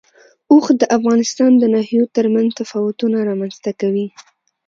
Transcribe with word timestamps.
اوښ 0.51 0.65
د 0.81 0.83
افغانستان 0.97 1.51
د 1.57 1.63
ناحیو 1.75 2.11
ترمنځ 2.15 2.49
تفاوتونه 2.61 3.17
رامنځ 3.29 3.55
ته 3.63 3.71
کوي. 3.81 4.07